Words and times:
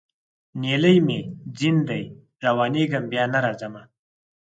نیلی 0.61 0.95
مي 1.07 1.19
ځین 1.57 1.77
دی 1.87 2.03
روانېږمه 2.45 3.07
بیا 3.11 3.23
نه 3.33 3.39
راځمه 3.45 3.83